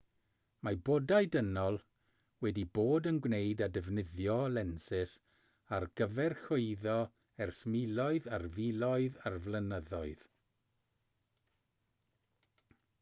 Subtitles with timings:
[0.67, 1.75] mae bodau dynol
[2.45, 5.13] wedi bod yn gwneud a defnyddio lensys
[5.79, 6.97] ar gyfer chwyddo
[7.47, 10.25] ers miloedd ar filoedd o flynyddoedd